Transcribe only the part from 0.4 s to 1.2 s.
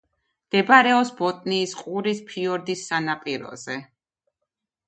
მდებარეობს